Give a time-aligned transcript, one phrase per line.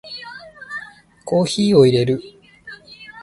[1.25, 2.23] コーヒーを淹れる